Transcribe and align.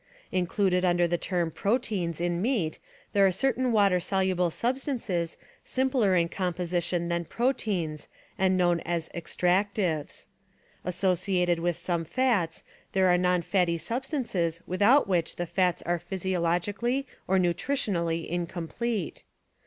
Included 0.31 0.83
under 0.83 1.07
the 1.07 1.19
term 1.19 1.51
"proteins" 1.51 2.19
in 2.19 2.41
meat 2.41 2.79
there 3.13 3.27
are 3.27 3.31
certain 3.31 3.71
water 3.71 3.99
soluble 3.99 4.49
substances 4.49 5.37
simpler 5.63 6.15
in 6.15 6.27
composition 6.27 7.07
than 7.07 7.23
proteins 7.23 8.07
and 8.35 8.57
known 8.57 8.79
as 8.79 9.09
extractives. 9.09 10.25
Associated 10.83 11.59
with 11.59 11.77
some 11.77 12.03
fats 12.03 12.63
there 12.93 13.09
are 13.09 13.17
non 13.19 13.43
fatty 13.43 13.77
substances 13.77 14.59
without 14.65 15.07
which 15.07 15.35
the 15.35 15.45
fats 15.45 15.83
are 15.83 15.99
physiologically 15.99 17.05
or 17.27 17.37
nutritionally 17.37 18.27
incomplete. 18.27 19.23